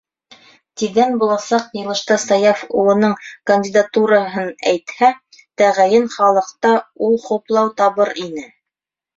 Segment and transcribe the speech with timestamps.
[0.81, 3.13] Тиҙҙән буласаҡ йыйылышта Саяф улының
[3.51, 5.11] кандидатураһын әйтһә,
[5.63, 6.73] тәғәйен, халыҡта
[7.11, 8.49] ул хуплау табыр ине.